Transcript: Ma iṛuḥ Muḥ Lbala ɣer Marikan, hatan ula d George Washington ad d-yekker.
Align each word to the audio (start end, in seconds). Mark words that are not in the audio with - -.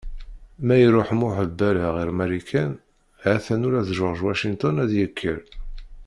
Ma 0.65 0.75
iṛuḥ 0.85 1.09
Muḥ 1.19 1.35
Lbala 1.49 1.87
ɣer 1.95 2.09
Marikan, 2.17 2.71
hatan 3.23 3.65
ula 3.67 3.81
d 3.87 3.89
George 3.97 4.21
Washington 4.27 4.75
ad 4.83 4.87
d-yekker. 4.89 5.41